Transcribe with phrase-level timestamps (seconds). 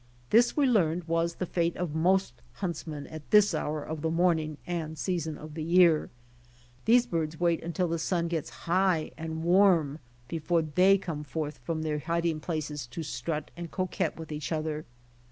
[0.31, 4.57] This we learned was the fate of most huntsmen at this hour of the morning
[4.65, 6.09] and season of the year.
[6.85, 11.83] These birds wait until the sun gets high and warm before they come forth from
[11.83, 14.85] their hiding places to strut and coquette with each other.